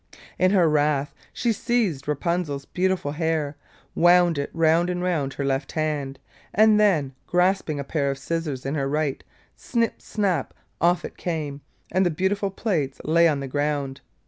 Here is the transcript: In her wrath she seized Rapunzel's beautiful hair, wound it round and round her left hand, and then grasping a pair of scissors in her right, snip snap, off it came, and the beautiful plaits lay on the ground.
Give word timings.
In 0.39 0.49
her 0.49 0.67
wrath 0.67 1.13
she 1.31 1.53
seized 1.53 2.07
Rapunzel's 2.07 2.65
beautiful 2.65 3.11
hair, 3.11 3.55
wound 3.93 4.39
it 4.39 4.49
round 4.51 4.89
and 4.89 5.03
round 5.03 5.33
her 5.35 5.45
left 5.45 5.73
hand, 5.73 6.17
and 6.55 6.79
then 6.79 7.13
grasping 7.27 7.79
a 7.79 7.83
pair 7.83 8.09
of 8.09 8.17
scissors 8.17 8.65
in 8.65 8.73
her 8.73 8.89
right, 8.89 9.23
snip 9.55 10.01
snap, 10.01 10.55
off 10.81 11.05
it 11.05 11.17
came, 11.17 11.61
and 11.91 12.03
the 12.03 12.09
beautiful 12.09 12.49
plaits 12.49 12.99
lay 13.03 13.27
on 13.27 13.41
the 13.41 13.47
ground. 13.47 14.01